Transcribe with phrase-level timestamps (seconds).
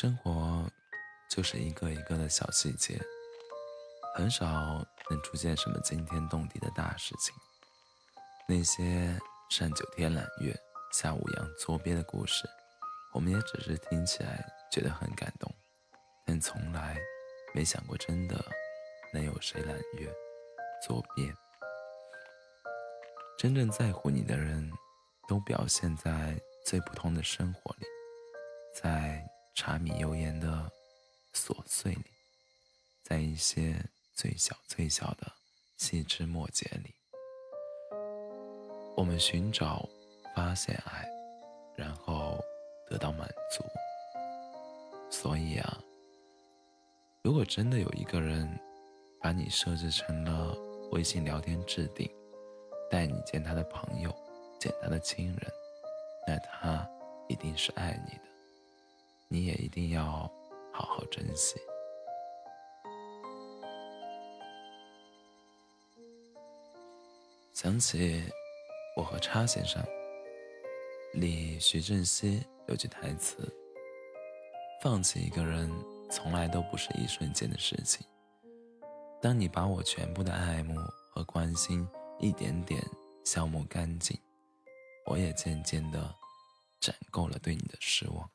[0.00, 0.64] 生活
[1.28, 2.96] 就是一个一个的小细节，
[4.14, 4.46] 很少
[5.10, 7.34] 能出现什么惊天动地的大事情。
[8.48, 9.18] 那些
[9.50, 10.56] 上九天揽月、
[10.92, 12.48] 下五洋捉鳖的故事，
[13.12, 15.52] 我们也只是听起来觉得很感动，
[16.24, 16.96] 但从来
[17.52, 18.36] 没想过真的
[19.12, 20.14] 能有谁揽月、
[20.86, 21.34] 捉鳖。
[23.36, 24.70] 真正在乎你的人，
[25.26, 27.86] 都表现在最普通的生活里，
[28.80, 29.28] 在
[29.60, 30.70] 柴米油盐的
[31.34, 32.04] 琐碎里，
[33.02, 33.74] 在一些
[34.14, 35.32] 最小最小的
[35.76, 36.94] 细枝末节里，
[38.96, 39.84] 我们寻找、
[40.32, 41.04] 发现爱，
[41.74, 42.40] 然后
[42.88, 43.64] 得到满足。
[45.10, 45.82] 所以啊，
[47.24, 48.48] 如果真的有一个人
[49.20, 50.56] 把你设置成了
[50.92, 52.08] 微信聊天置顶，
[52.88, 54.16] 带你见他的朋友，
[54.60, 55.52] 见他的亲人，
[56.28, 56.88] 那他
[57.28, 58.27] 一定是爱你的，
[59.28, 60.04] 你也一定要
[60.72, 61.60] 好好珍惜。
[67.52, 68.20] 想起
[68.96, 69.82] 《我和叉先生》
[71.20, 73.36] 里徐正熙有句台词
[74.82, 75.70] ：“放弃一个人，
[76.10, 78.06] 从来都不是一瞬间的事情。
[79.20, 80.74] 当你把我全部的爱慕
[81.14, 81.88] 和关心。”
[82.20, 82.82] 一点点
[83.24, 84.20] 消磨干净，
[85.06, 86.12] 我也渐渐的
[86.80, 88.28] 攒够了对你的失望。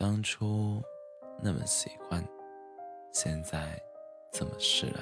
[0.00, 0.82] 当初
[1.42, 2.26] 那么喜欢，
[3.12, 3.78] 现在
[4.32, 4.96] 这么释然。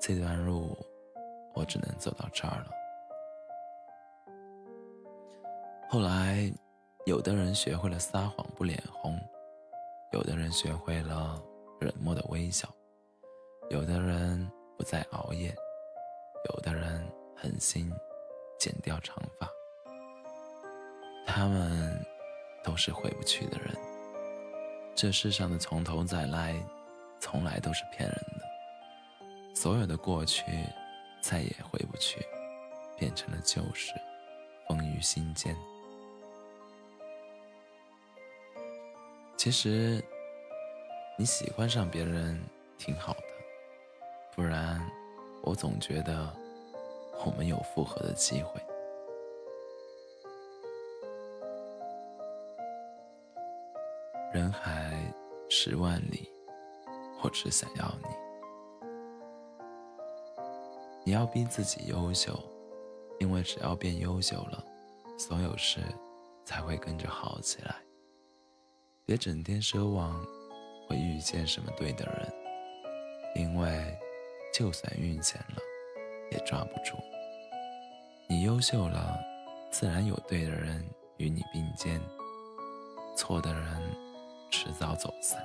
[0.00, 0.76] 这段路
[1.54, 2.70] 我只能走到这儿了。
[5.88, 6.52] 后来，
[7.06, 9.16] 有的人学会了撒谎不脸红，
[10.10, 11.40] 有的人学会了
[11.80, 12.68] 冷漠的微笑，
[13.70, 15.54] 有的人不再熬夜。
[16.52, 17.88] 有的人狠心
[18.58, 19.48] 剪掉长发，
[21.24, 22.04] 他们
[22.62, 23.76] 都是回不去的人。
[24.94, 26.54] 这世上的从头再来，
[27.18, 29.54] 从来都是骗人的。
[29.54, 30.44] 所有的过去
[31.20, 32.26] 再也回不去，
[32.96, 33.92] 变成了旧事，
[34.68, 35.56] 风于心间。
[39.36, 40.04] 其实，
[41.16, 42.38] 你喜欢上别人
[42.76, 43.22] 挺好的，
[44.34, 44.80] 不然。
[45.42, 46.30] 我总觉得
[47.24, 48.60] 我们有复合的机会。
[54.40, 54.90] 人海
[55.50, 56.26] 十万里，
[57.22, 58.08] 我只想要你。
[61.04, 62.32] 你要逼自己优秀，
[63.18, 64.64] 因为只要变优秀了，
[65.18, 65.82] 所有事
[66.46, 67.76] 才会跟着好起来。
[69.04, 70.18] 别整天奢望
[70.88, 72.32] 会遇见什么对的人，
[73.44, 73.94] 因为。
[74.52, 75.62] 就算遇见了，
[76.32, 76.96] 也抓不住。
[78.28, 79.16] 你优秀了，
[79.70, 80.84] 自然有对的人
[81.18, 82.00] 与你并肩；
[83.16, 84.09] 错的人，
[84.62, 85.42] 迟早走散。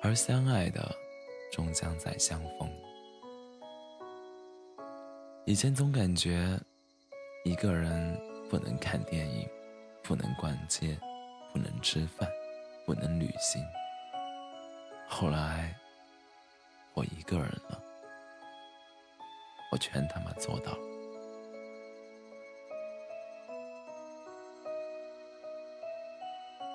[0.00, 0.90] 而相爱的，
[1.52, 2.66] 终将再相逢。
[5.44, 6.58] 以前总感觉，
[7.44, 8.18] 一个人
[8.48, 9.46] 不能看电影，
[10.02, 10.98] 不能逛街，
[11.52, 12.26] 不能吃饭，
[12.86, 13.62] 不能旅行。
[15.06, 15.76] 后来。
[16.94, 17.82] 我一个人了，
[19.72, 20.93] 我全他妈做到了。